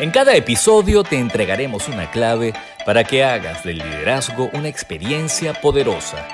[0.00, 2.52] En cada episodio te entregaremos una clave
[2.84, 6.26] para que hagas del liderazgo una experiencia poderosa.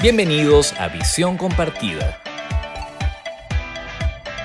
[0.00, 2.18] Bienvenidos a Visión Compartida.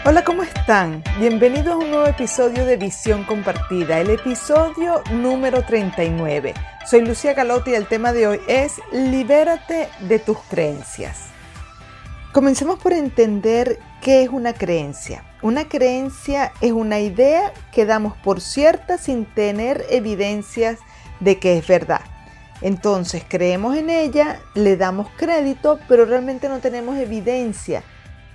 [0.03, 1.03] Hola, ¿cómo están?
[1.19, 6.53] Bienvenidos a un nuevo episodio de Visión Compartida, el episodio número 39.
[6.85, 11.27] Soy Lucía Galotti y el tema de hoy es Libérate de tus creencias.
[12.33, 15.23] Comencemos por entender qué es una creencia.
[15.45, 20.79] Una creencia es una idea que damos por cierta sin tener evidencias
[21.19, 22.01] de que es verdad.
[22.61, 27.83] Entonces creemos en ella, le damos crédito, pero realmente no tenemos evidencia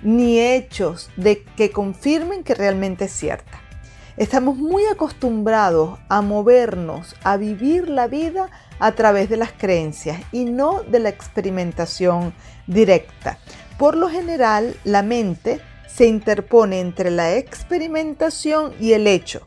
[0.01, 3.59] ni hechos de que confirmen que realmente es cierta.
[4.15, 10.45] Estamos muy acostumbrados a movernos, a vivir la vida a través de las creencias y
[10.45, 12.33] no de la experimentación
[12.67, 13.37] directa.
[13.77, 15.59] Por lo general, la mente
[15.93, 19.41] se interpone entre la experimentación y el hecho.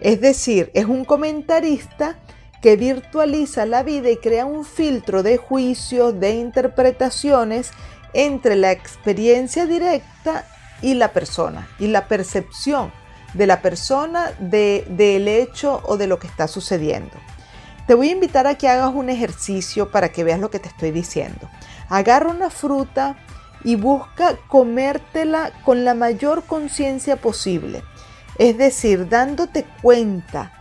[0.00, 2.16] Es decir, es un comentarista
[2.62, 7.70] que virtualiza la vida y crea un filtro de juicios, de interpretaciones
[8.12, 10.46] entre la experiencia directa
[10.82, 12.92] y la persona, y la percepción
[13.34, 17.16] de la persona del hecho o de lo que está sucediendo.
[17.86, 20.68] Te voy a invitar a que hagas un ejercicio para que veas lo que te
[20.68, 21.48] estoy diciendo.
[21.88, 23.16] Agarra una fruta,
[23.64, 27.82] y busca comértela con la mayor conciencia posible.
[28.38, 30.52] Es decir, dándote cuenta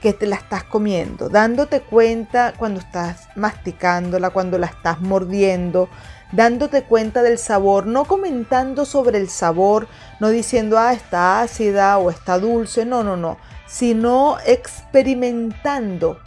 [0.00, 5.88] que te la estás comiendo, dándote cuenta cuando estás masticándola, cuando la estás mordiendo,
[6.32, 9.86] dándote cuenta del sabor, no comentando sobre el sabor,
[10.20, 16.18] no diciendo, ah, está ácida o está dulce, no, no, no, sino experimentando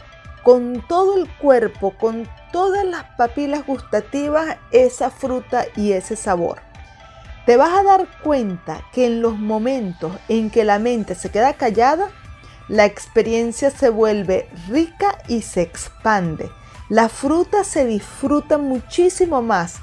[0.42, 6.60] con todo el cuerpo, con todas las papilas gustativas esa fruta y ese sabor.
[7.46, 11.54] Te vas a dar cuenta que en los momentos en que la mente se queda
[11.54, 12.10] callada,
[12.68, 16.50] la experiencia se vuelve rica y se expande.
[16.90, 19.76] La fruta se disfruta muchísimo más.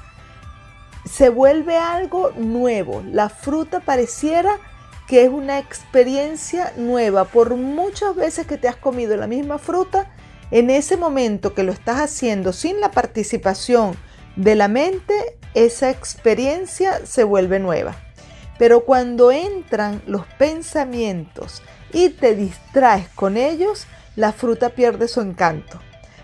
[1.04, 3.02] Se vuelve algo nuevo.
[3.10, 4.58] La fruta pareciera
[5.06, 7.24] que es una experiencia nueva.
[7.24, 10.10] Por muchas veces que te has comido la misma fruta,
[10.50, 13.96] en ese momento que lo estás haciendo sin la participación
[14.36, 17.96] de la mente, esa experiencia se vuelve nueva.
[18.58, 21.62] Pero cuando entran los pensamientos
[21.92, 25.78] y te distraes con ellos, la fruta pierde su encanto.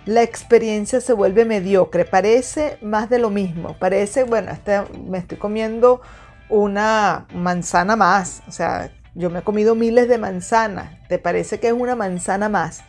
[0.04, 3.76] La experiencia se vuelve mediocre, parece más de lo mismo.
[3.78, 6.00] Parece, bueno, este, me estoy comiendo
[6.48, 8.42] una manzana más.
[8.48, 10.98] O sea, yo me he comido miles de manzanas.
[11.08, 12.82] ¿Te parece que es una manzana más?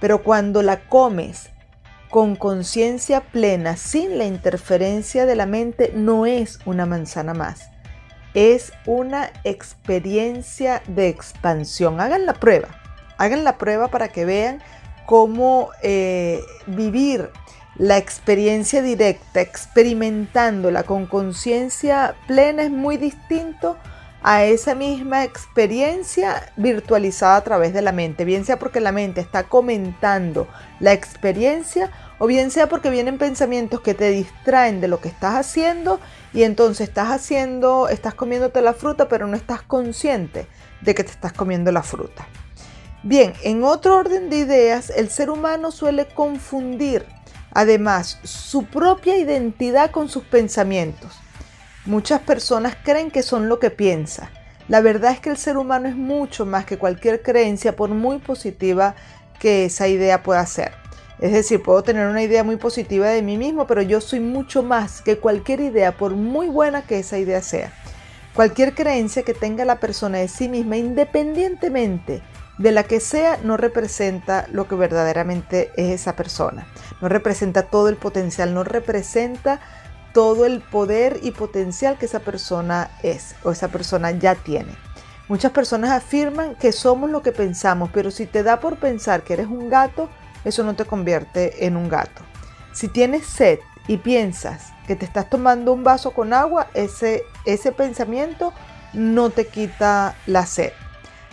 [0.00, 1.50] Pero cuando la comes
[2.10, 7.70] con conciencia plena, sin la interferencia de la mente, no es una manzana más.
[8.34, 12.00] Es una experiencia de expansión.
[12.00, 12.68] Hagan la prueba.
[13.18, 14.62] Hagan la prueba para que vean
[15.06, 17.30] cómo eh, vivir
[17.76, 23.76] la experiencia directa, experimentándola con conciencia plena es muy distinto
[24.30, 29.22] a esa misma experiencia virtualizada a través de la mente, bien sea porque la mente
[29.22, 30.46] está comentando
[30.80, 35.36] la experiencia o bien sea porque vienen pensamientos que te distraen de lo que estás
[35.36, 35.98] haciendo
[36.34, 40.46] y entonces estás haciendo, estás comiéndote la fruta pero no estás consciente
[40.82, 42.28] de que te estás comiendo la fruta.
[43.02, 47.06] Bien, en otro orden de ideas, el ser humano suele confundir
[47.54, 51.18] además su propia identidad con sus pensamientos.
[51.88, 54.30] Muchas personas creen que son lo que piensa.
[54.68, 58.18] La verdad es que el ser humano es mucho más que cualquier creencia, por muy
[58.18, 58.94] positiva
[59.40, 60.72] que esa idea pueda ser.
[61.18, 64.62] Es decir, puedo tener una idea muy positiva de mí mismo, pero yo soy mucho
[64.62, 67.72] más que cualquier idea, por muy buena que esa idea sea.
[68.34, 72.20] Cualquier creencia que tenga la persona de sí misma, independientemente
[72.58, 76.66] de la que sea, no representa lo que verdaderamente es esa persona.
[77.00, 79.60] No representa todo el potencial, no representa
[80.18, 84.74] todo el poder y potencial que esa persona es o esa persona ya tiene.
[85.28, 89.34] Muchas personas afirman que somos lo que pensamos, pero si te da por pensar que
[89.34, 90.08] eres un gato,
[90.44, 92.22] eso no te convierte en un gato.
[92.72, 97.70] Si tienes sed y piensas que te estás tomando un vaso con agua, ese, ese
[97.70, 98.52] pensamiento
[98.94, 100.72] no te quita la sed.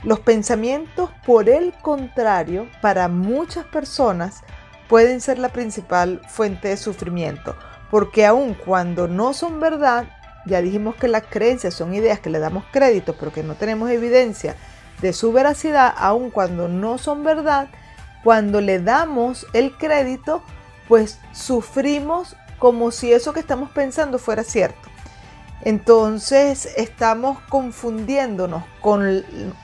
[0.04, 4.44] Los pensamientos, por el contrario, para muchas personas
[4.88, 7.56] pueden ser la principal fuente de sufrimiento
[7.96, 10.10] porque aun cuando no son verdad,
[10.46, 13.90] ya dijimos que las creencias son ideas que le damos crédito, pero que no tenemos
[13.90, 14.58] evidencia
[15.02, 17.70] de su veracidad, aun cuando no son verdad,
[18.22, 20.44] cuando le damos el crédito,
[20.90, 24.90] pues sufrimos como si eso que estamos pensando fuera cierto.
[25.62, 29.24] Entonces estamos confundiéndonos con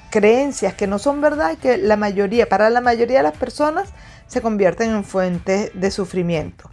[0.10, 3.90] creencias que no son verdad y que la mayoría, para la mayoría de las personas,
[4.28, 6.72] se convierten en fuentes de sufrimiento.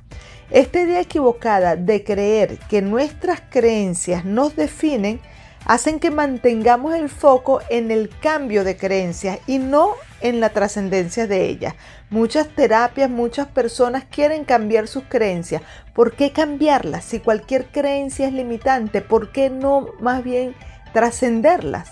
[0.51, 5.21] Esta idea equivocada de creer que nuestras creencias nos definen
[5.67, 9.93] hacen que mantengamos el foco en el cambio de creencias y no
[10.23, 11.75] en la trascendencia de ellas.
[12.09, 15.61] Muchas terapias, muchas personas quieren cambiar sus creencias.
[15.93, 17.05] ¿Por qué cambiarlas?
[17.05, 20.55] Si cualquier creencia es limitante, ¿por qué no más bien
[20.95, 21.91] trascenderlas?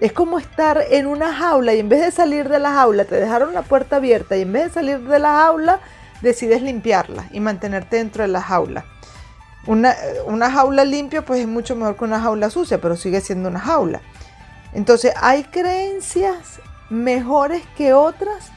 [0.00, 3.14] Es como estar en una jaula y en vez de salir de la jaula te
[3.14, 5.78] dejaron la puerta abierta y en vez de salir de la jaula
[6.22, 8.84] decides limpiarla y mantenerte dentro de la jaula.
[9.66, 9.94] Una,
[10.26, 13.60] una jaula limpia pues es mucho mejor que una jaula sucia, pero sigue siendo una
[13.60, 14.00] jaula.
[14.72, 18.50] Entonces, ¿hay creencias mejores que otras?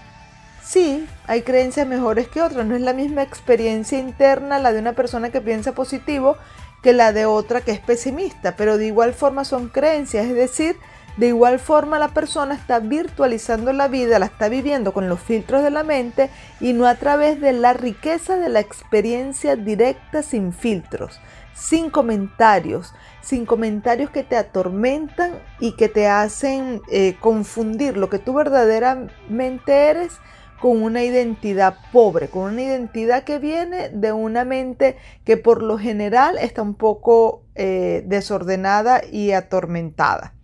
[0.64, 2.66] Sí, hay creencias mejores que otras.
[2.66, 6.38] No es la misma experiencia interna la de una persona que piensa positivo
[6.82, 10.78] que la de otra que es pesimista, pero de igual forma son creencias, es decir,
[11.18, 15.64] de igual forma la persona está virtualizando la vida, la está viviendo con los filtros
[15.64, 16.30] de la mente
[16.60, 21.22] y no a través de la riqueza de la experiencia directa sin filtros,
[21.54, 28.20] sin comentarios, sin comentarios que te atormentan y que te hacen eh, confundir lo que
[28.20, 30.20] tú verdaderamente eres
[30.60, 35.78] con una identidad pobre, con una identidad que viene de una mente que por lo
[35.78, 40.35] general está un poco eh, desordenada y atormentada.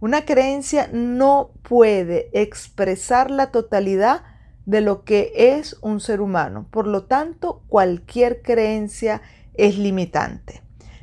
[0.00, 4.22] Una creencia no puede expresar la totalidad
[4.64, 6.66] de lo que es un ser humano.
[6.70, 9.20] Por lo tanto, cualquier creencia
[9.52, 10.62] es limitante.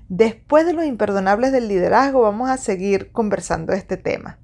[0.09, 4.39] Después de los imperdonables del liderazgo, vamos a seguir conversando este tema.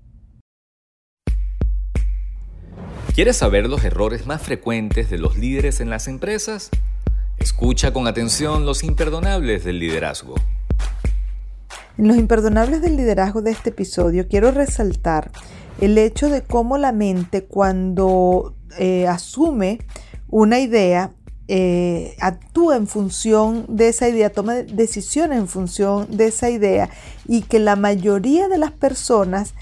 [3.15, 6.69] ¿Quieres saber los errores más frecuentes de los líderes en las empresas?
[7.39, 10.35] Escucha con atención los imperdonables del liderazgo.
[11.97, 15.31] En los imperdonables del liderazgo de este episodio quiero resaltar
[15.79, 19.79] el hecho de cómo la mente cuando eh, asume
[20.29, 21.11] una idea
[21.47, 26.89] eh, actúa en función de esa idea, toma decisiones en función de esa idea
[27.27, 29.53] y que la mayoría de las personas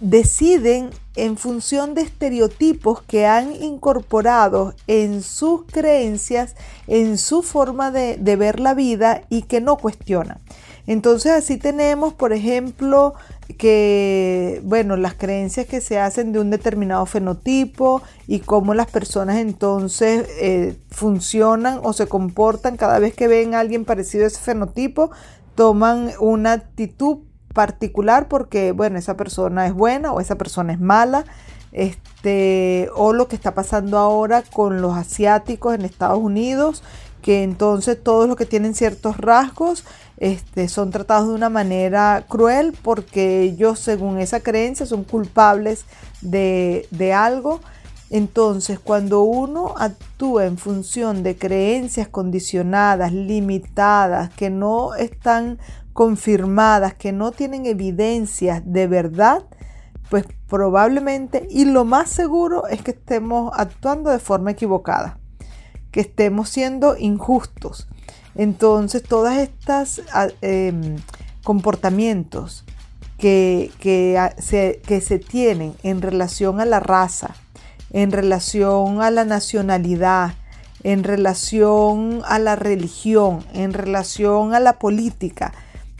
[0.00, 6.56] deciden en función de estereotipos que han incorporado en sus creencias,
[6.88, 10.40] en su forma de ver la vida y que no cuestionan.
[10.90, 13.14] Entonces así tenemos, por ejemplo,
[13.58, 19.36] que, bueno, las creencias que se hacen de un determinado fenotipo y cómo las personas
[19.36, 24.40] entonces eh, funcionan o se comportan cada vez que ven a alguien parecido a ese
[24.40, 25.12] fenotipo,
[25.54, 27.18] toman una actitud
[27.54, 31.24] particular porque, bueno, esa persona es buena o esa persona es mala.
[31.70, 36.82] Este, o lo que está pasando ahora con los asiáticos en Estados Unidos,
[37.22, 39.84] que entonces todos los que tienen ciertos rasgos
[40.20, 45.86] este, son tratados de una manera cruel porque ellos, según esa creencia, son culpables
[46.20, 47.60] de, de algo.
[48.10, 55.58] Entonces, cuando uno actúa en función de creencias condicionadas, limitadas, que no están
[55.92, 59.44] confirmadas, que no tienen evidencias de verdad,
[60.10, 65.18] pues probablemente y lo más seguro es que estemos actuando de forma equivocada,
[65.92, 67.88] que estemos siendo injustos,
[68.34, 70.96] entonces, todos estos ah, em,
[71.42, 72.64] comportamientos
[73.18, 73.70] que,
[74.38, 77.34] se, que se tienen en relación a la raza,
[77.92, 80.34] en relación a la nacionalidad,
[80.82, 85.52] en relación a la religión, en relación a la política,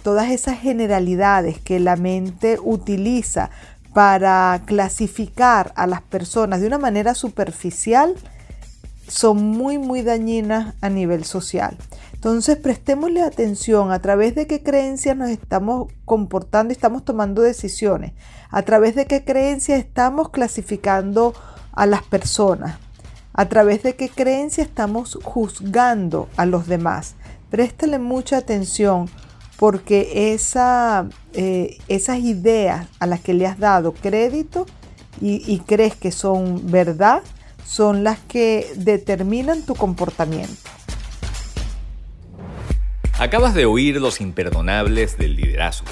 [0.03, 3.51] todas esas generalidades que la mente utiliza
[3.93, 8.15] para clasificar a las personas de una manera superficial
[9.09, 11.77] son muy muy dañinas a nivel social.
[12.21, 18.13] Entonces prestémosle atención a través de qué creencias nos estamos comportando y estamos tomando decisiones,
[18.51, 21.33] a través de qué creencias estamos clasificando
[21.73, 22.77] a las personas,
[23.33, 27.15] a través de qué creencias estamos juzgando a los demás.
[27.49, 29.09] Préstale mucha atención
[29.57, 34.67] porque eh, esas ideas a las que le has dado crédito
[35.23, 37.23] y crees que son verdad
[37.65, 40.53] son las que determinan tu comportamiento.
[43.21, 45.91] Acabas de oír los imperdonables del liderazgo.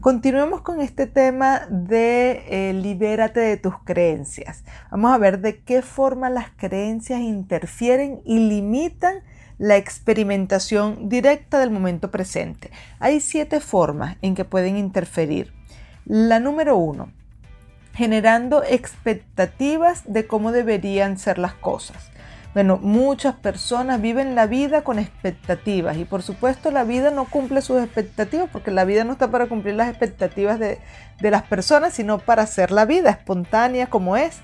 [0.00, 4.64] Continuemos con este tema de eh, libérate de tus creencias.
[4.90, 9.20] Vamos a ver de qué forma las creencias interfieren y limitan
[9.58, 12.72] la experimentación directa del momento presente.
[12.98, 15.52] Hay siete formas en que pueden interferir.
[16.04, 17.12] La número uno,
[17.94, 22.10] generando expectativas de cómo deberían ser las cosas.
[22.56, 27.60] Bueno, muchas personas viven la vida con expectativas y por supuesto la vida no cumple
[27.60, 30.78] sus expectativas porque la vida no está para cumplir las expectativas de,
[31.20, 34.38] las personas, sino para hacer la vida espontánea como es.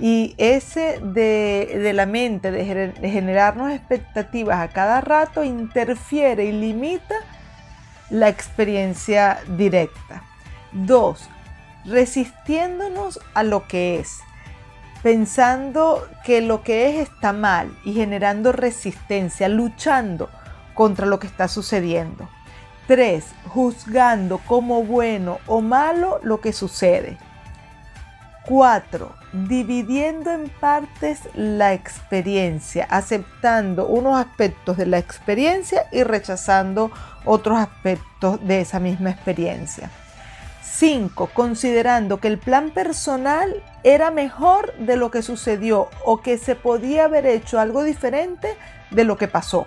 [0.00, 7.16] Y ese de, la mente, de, de generarnos expectativas a cada rato, interfiere y limita
[8.08, 10.22] la experiencia directa.
[10.70, 11.28] Dos,
[11.84, 14.20] resistiéndonos a lo que es,
[15.02, 20.28] pensando que lo que es está mal y generando resistencia, luchando
[20.74, 22.28] contra lo que está sucediendo.
[22.86, 27.18] Tres, juzgando como bueno o malo lo que sucede.
[28.46, 36.90] Cuatro, dividiendo en partes la experiencia, aceptando unos aspectos de la experiencia y rechazando
[37.26, 39.90] otros aspectos de esa misma experiencia.
[40.62, 41.30] 5.
[41.34, 47.04] Considerando que el plan personal era mejor de lo que sucedió o que se podía
[47.04, 48.56] haber hecho algo diferente
[48.90, 49.66] de lo que pasó.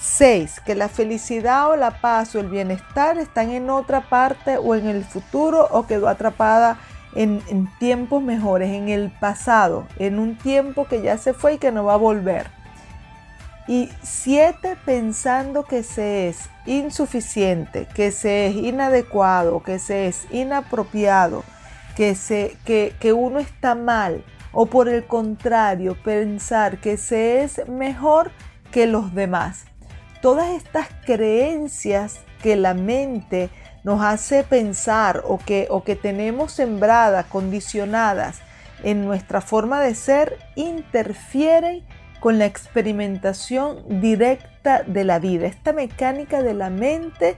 [0.00, 0.60] 6.
[0.60, 4.86] Que la felicidad o la paz o el bienestar están en otra parte o en
[4.86, 6.78] el futuro o quedó atrapada
[7.14, 11.58] en, en tiempos mejores, en el pasado, en un tiempo que ya se fue y
[11.58, 12.50] que no va a volver.
[13.68, 21.42] Y siete, pensando que se es insuficiente, que se es inadecuado, que se es inapropiado,
[21.96, 24.22] que, se, que, que uno está mal.
[24.52, 28.30] O por el contrario, pensar que se es mejor
[28.70, 29.64] que los demás.
[30.22, 33.50] Todas estas creencias que la mente
[33.84, 38.38] nos hace pensar o que, o que tenemos sembradas, condicionadas
[38.82, 41.84] en nuestra forma de ser, interfieren
[42.20, 45.46] con la experimentación directa de la vida.
[45.46, 47.36] Esta mecánica de la mente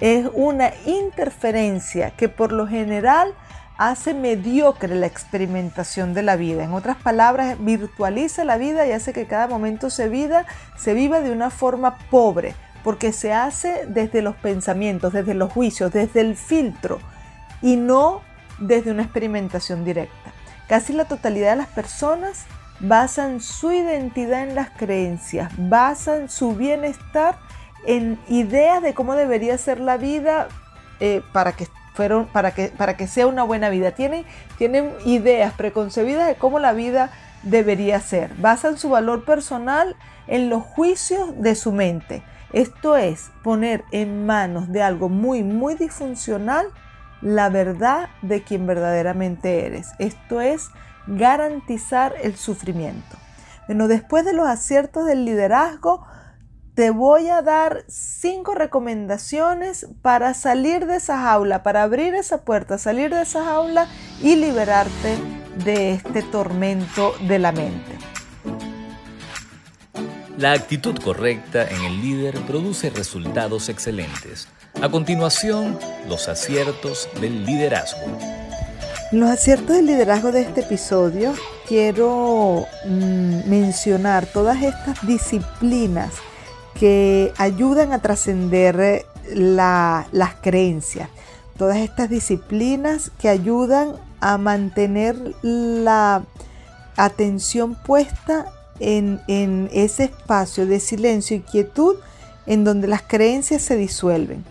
[0.00, 3.34] es una interferencia que por lo general
[3.78, 6.64] hace mediocre la experimentación de la vida.
[6.64, 11.20] En otras palabras, virtualiza la vida y hace que cada momento se, vida, se viva
[11.20, 16.36] de una forma pobre, porque se hace desde los pensamientos, desde los juicios, desde el
[16.36, 17.00] filtro
[17.60, 18.22] y no
[18.58, 20.32] desde una experimentación directa.
[20.68, 22.46] Casi la totalidad de las personas
[22.80, 27.38] basan su identidad en las creencias, basan su bienestar
[27.86, 30.48] en ideas de cómo debería ser la vida
[31.00, 31.66] eh, para, que
[31.96, 33.92] fueron, para, que, para que sea una buena vida.
[33.92, 34.24] Tienen,
[34.58, 37.10] tienen ideas preconcebidas de cómo la vida
[37.42, 38.34] debería ser.
[38.36, 42.22] Basan su valor personal en los juicios de su mente.
[42.52, 46.66] Esto es poner en manos de algo muy, muy disfuncional
[47.22, 49.88] la verdad de quien verdaderamente eres.
[49.98, 50.68] Esto es
[51.06, 53.16] garantizar el sufrimiento.
[53.66, 56.06] Bueno, después de los aciertos del liderazgo,
[56.76, 62.76] te voy a dar cinco recomendaciones para salir de esa jaula, para abrir esa puerta,
[62.76, 63.88] salir de esa jaula
[64.22, 65.16] y liberarte
[65.64, 67.92] de este tormento de la mente.
[70.36, 74.46] La actitud correcta en el líder produce resultados excelentes.
[74.82, 75.78] A continuación,
[76.10, 78.06] los aciertos del liderazgo.
[79.12, 81.32] Los aciertos del liderazgo de este episodio
[81.66, 86.12] quiero mm, mencionar todas estas disciplinas
[86.78, 91.08] que ayudan a trascender las creencias,
[91.56, 96.24] todas estas disciplinas que ayudan a mantener la
[96.96, 98.46] atención puesta
[98.78, 101.96] en, en ese espacio de silencio y quietud
[102.46, 104.44] en donde las creencias se disuelven,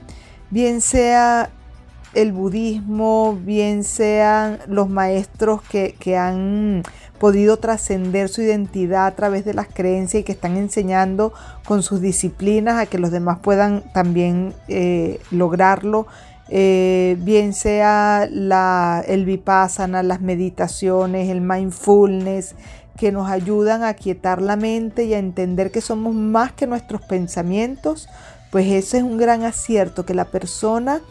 [0.49, 1.49] bien sea
[2.15, 6.83] el budismo, bien sean los maestros que, han
[7.19, 11.33] podido trascender su identidad a través de las creencias y que están enseñando
[11.65, 16.07] con sus disciplinas a que los demás puedan también eh, lograrlo.
[16.49, 22.55] Eh, bien sea la, el vipassana, las meditaciones, el mindfulness,
[22.97, 27.01] que nos ayudan a quietar la mente y a entender que somos más que nuestros
[27.01, 28.07] pensamientos,
[28.51, 31.01] pues ese es un gran acierto, que la persona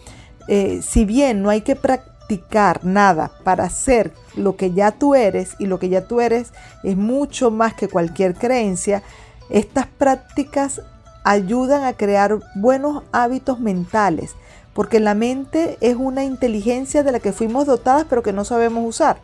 [0.48, 5.56] eh, si bien no hay que practicar nada para ser lo que ya tú eres,
[5.58, 9.02] y lo que ya tú eres es mucho más que cualquier creencia,
[9.50, 10.80] estas prácticas
[11.24, 14.34] ayudan a crear buenos hábitos mentales,
[14.72, 18.84] porque la mente es una inteligencia de la que fuimos dotadas pero que no sabemos
[18.86, 19.18] usar.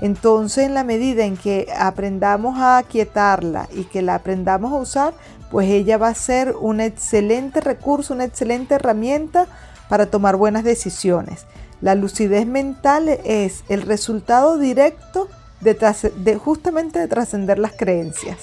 [0.00, 5.14] Entonces, en la medida en que aprendamos a aquietarla y que la aprendamos a usar,
[5.50, 9.46] pues ella va a ser un excelente recurso, una excelente herramienta
[9.90, 11.44] para tomar buenas decisiones.
[11.82, 15.28] La lucidez mental es el resultado directo
[15.60, 18.38] de, justamente de trascender las creencias.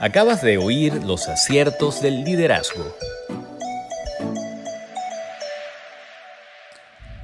[0.00, 2.84] Acabas de oír los aciertos del liderazgo.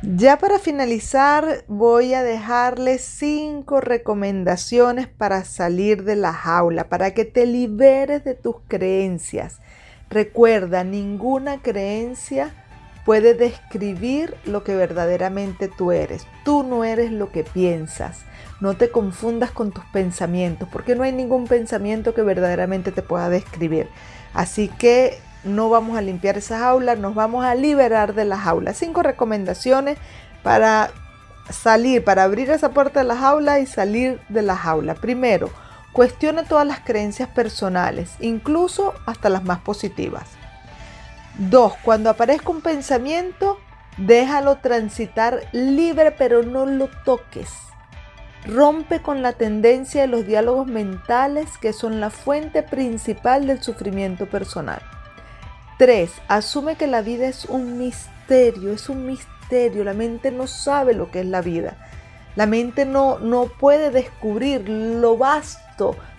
[0.02, 7.26] Ya para finalizar voy a dejarles cinco recomendaciones para salir de la jaula, para que
[7.26, 9.58] te liberes de tus creencias.
[10.10, 12.50] Recuerda, ninguna creencia
[13.04, 16.26] puede describir lo que verdaderamente tú eres.
[16.44, 18.24] Tú no eres lo que piensas.
[18.60, 23.30] No te confundas con tus pensamientos, porque no hay ningún pensamiento que verdaderamente te pueda
[23.30, 23.88] describir.
[24.34, 28.74] Así que no vamos a limpiar esa jaula, nos vamos a liberar de la jaula.
[28.74, 29.96] Cinco recomendaciones
[30.42, 30.90] para
[31.50, 34.94] salir, para abrir esa puerta de la jaula y salir de la jaula.
[34.94, 35.50] Primero,
[35.92, 40.28] cuestione todas las creencias personales, incluso hasta las más positivas.
[41.38, 43.58] Dos, cuando aparezca un pensamiento,
[43.96, 47.48] déjalo transitar libre, pero no lo toques.
[48.46, 54.26] Rompe con la tendencia de los diálogos mentales que son la fuente principal del sufrimiento
[54.26, 54.80] personal.
[55.78, 56.10] 3.
[56.28, 59.84] Asume que la vida es un misterio, es un misterio.
[59.84, 61.76] La mente no sabe lo que es la vida.
[62.36, 65.69] La mente no, no puede descubrir lo vasto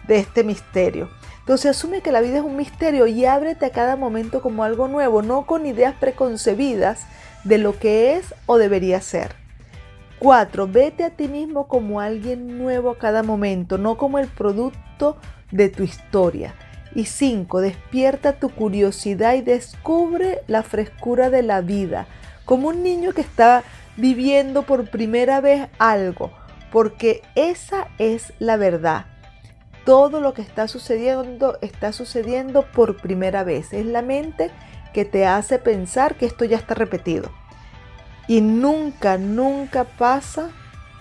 [0.07, 1.09] de este misterio.
[1.39, 4.87] Entonces asume que la vida es un misterio y ábrete a cada momento como algo
[4.87, 7.05] nuevo, no con ideas preconcebidas
[7.43, 9.35] de lo que es o debería ser.
[10.19, 10.67] 4.
[10.67, 15.17] Vete a ti mismo como alguien nuevo a cada momento, no como el producto
[15.51, 16.53] de tu historia.
[16.93, 17.61] Y 5.
[17.61, 22.05] Despierta tu curiosidad y descubre la frescura de la vida,
[22.45, 23.63] como un niño que está
[23.97, 26.31] viviendo por primera vez algo,
[26.71, 29.10] porque esa es la verdad.
[29.85, 33.73] Todo lo que está sucediendo está sucediendo por primera vez.
[33.73, 34.51] Es la mente
[34.93, 37.31] que te hace pensar que esto ya está repetido.
[38.27, 40.49] Y nunca, nunca pasa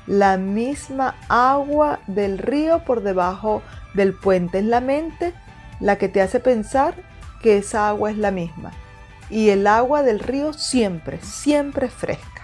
[0.07, 3.63] la misma agua del río por debajo
[3.95, 4.59] del puente.
[4.59, 5.35] Es la mente
[5.79, 6.95] la que te hace pensar
[7.43, 8.73] que esa agua es la misma.
[9.29, 12.40] Y el agua del río siempre, siempre es fresca.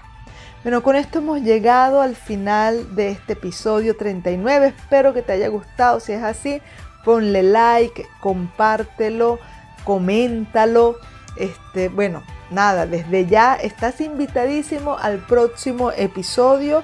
[0.67, 4.75] Bueno, con esto hemos llegado al final de este episodio 39.
[4.77, 6.01] Espero que te haya gustado.
[6.01, 6.61] Si es así,
[7.05, 9.39] ponle like, compártelo,
[9.85, 10.97] coméntalo.
[11.37, 16.83] Este, bueno, nada, desde ya estás invitadísimo al próximo episodio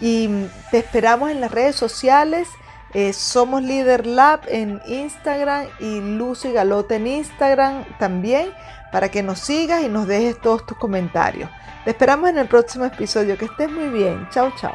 [0.00, 0.28] y
[0.72, 2.48] te esperamos en las redes sociales
[2.92, 8.48] eh, somos Líder Lab en Instagram y Lucy Galote en Instagram también
[8.90, 11.50] para que nos sigas y nos dejes todos tus comentarios.
[11.84, 13.38] Te esperamos en el próximo episodio.
[13.38, 14.28] Que estés muy bien.
[14.30, 14.74] Chao, chao.